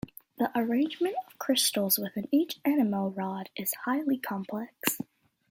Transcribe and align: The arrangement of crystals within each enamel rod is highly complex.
The 0.39 0.49
arrangement 0.57 1.13
of 1.27 1.37
crystals 1.37 1.99
within 1.99 2.27
each 2.31 2.59
enamel 2.65 3.11
rod 3.11 3.51
is 3.55 3.71
highly 3.85 4.17
complex. 4.17 4.97